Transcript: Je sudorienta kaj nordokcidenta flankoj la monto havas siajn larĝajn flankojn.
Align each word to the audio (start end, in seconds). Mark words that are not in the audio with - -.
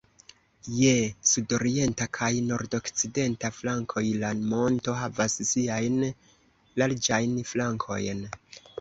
Je 0.77 0.93
sudorienta 1.31 2.07
kaj 2.19 2.29
nordokcidenta 2.53 3.53
flankoj 3.59 4.05
la 4.25 4.33
monto 4.55 4.99
havas 5.05 5.39
siajn 5.53 6.03
larĝajn 6.09 7.41
flankojn. 7.55 8.31